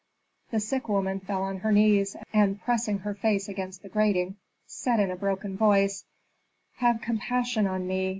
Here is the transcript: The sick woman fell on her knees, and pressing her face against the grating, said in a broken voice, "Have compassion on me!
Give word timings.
The 0.49 0.59
sick 0.59 0.89
woman 0.89 1.19
fell 1.19 1.43
on 1.43 1.57
her 1.57 1.71
knees, 1.71 2.15
and 2.33 2.59
pressing 2.59 2.97
her 2.97 3.13
face 3.13 3.47
against 3.47 3.83
the 3.83 3.89
grating, 3.89 4.37
said 4.65 4.99
in 4.99 5.11
a 5.11 5.15
broken 5.15 5.55
voice, 5.55 6.05
"Have 6.77 7.01
compassion 7.01 7.67
on 7.67 7.85
me! 7.85 8.09